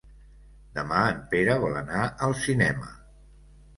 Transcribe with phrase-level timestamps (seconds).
[0.77, 2.91] Demà en Pere vol anar al cinema.